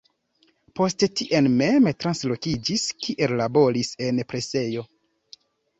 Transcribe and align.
Poste 0.79 1.09
tien 1.21 1.49
mem 1.59 1.91
translokiĝis, 2.05 2.89
kie 3.05 3.31
laboris 3.37 3.95
en 4.09 4.27
presejo. 4.33 4.91